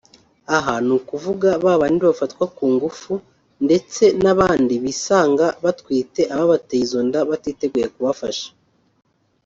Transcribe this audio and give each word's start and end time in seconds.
aha 0.57 0.75
ni 0.85 0.93
ukuvuga 0.97 1.49
ba 1.63 1.73
bandi 1.81 2.01
bafatwa 2.09 2.45
ku 2.55 2.63
ngufu 2.73 3.13
ndetse 3.65 4.03
n’abandi 4.23 4.73
bisanga 4.83 5.45
batwite 5.63 6.21
ababateye 6.35 6.81
izo 6.85 6.99
nda 7.07 7.19
batiteguye 7.29 7.87
kubafasha 7.93 8.47